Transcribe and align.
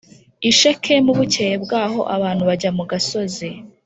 i 0.49 0.51
Shekemu 0.57 1.11
Bukeye 1.17 1.55
bwaho 1.63 2.01
abantu 2.15 2.43
bajya 2.49 2.69
mu 2.77 2.83
gasozi 2.91 3.49